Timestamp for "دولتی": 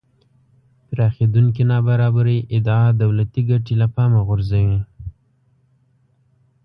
3.03-3.41